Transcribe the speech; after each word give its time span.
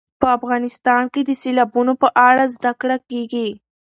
په 0.21 0.27
افغانستان 0.37 1.03
کې 1.13 1.21
د 1.25 1.29
سیلابونو 1.41 1.93
په 2.01 2.07
اړه 2.27 2.43
زده 2.55 2.71
کړه 2.81 2.97
کېږي. 3.09 3.47